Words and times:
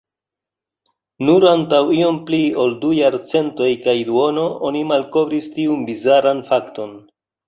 Nur 1.25 1.43
antaŭ 1.49 1.81
iom 1.97 2.15
pli 2.29 2.39
ol 2.63 2.73
du 2.85 2.89
jarcentoj 2.99 3.67
kaj 3.83 3.95
duono, 4.07 4.47
oni 4.71 4.81
malkovris 4.93 5.51
tiun 5.59 5.85
bizaran 5.91 6.43
fakton. 6.49 6.97